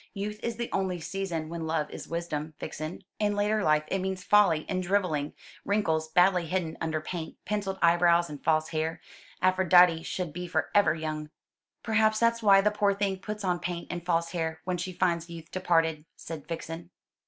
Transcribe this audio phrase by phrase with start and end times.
[0.15, 3.03] Youth is the only season when love is wisdom, Vixen.
[3.19, 8.27] In later life it means folly and drivelling, wrinkles badly hidden under paint, pencilled eyebrows,
[8.27, 8.99] and false hair.
[9.43, 11.29] Aphrodite should be for ever young."
[11.83, 15.29] "Perhaps that's why the poor thing puts on paint and false hair when she finds
[15.29, 16.89] youth departed," said Vixen.